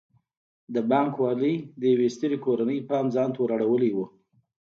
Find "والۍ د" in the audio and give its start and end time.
1.21-1.81